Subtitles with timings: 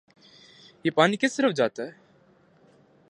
[0.85, 1.91] یہ پانی کس طرف جاتا ہے